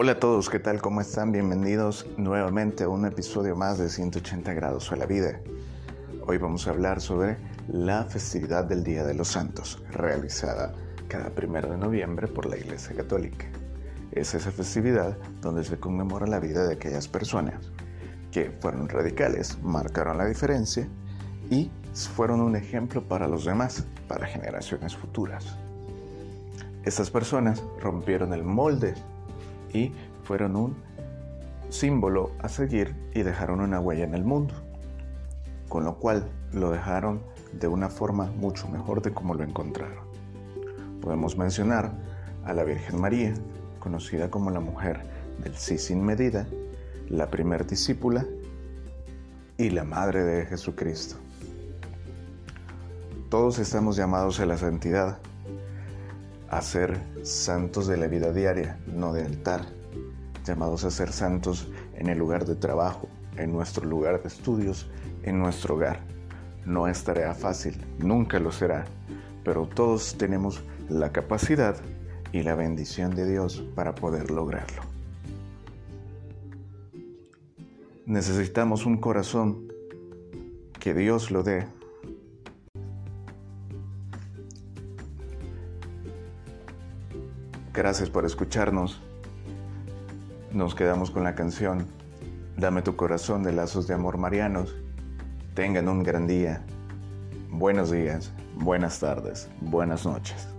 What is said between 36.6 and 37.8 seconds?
dejaron de